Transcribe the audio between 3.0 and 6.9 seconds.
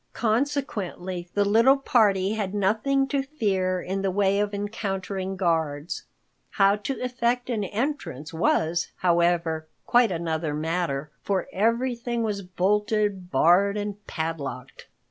to fear in the way of encountering guards. How